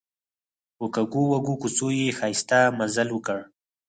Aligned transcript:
په 0.77 0.85
کږو 0.95 1.23
وږو 1.31 1.55
کوڅو 1.61 1.87
یې 1.99 2.15
ښایسته 2.17 2.59
مزل 2.77 3.09
وکړ. 3.13 3.39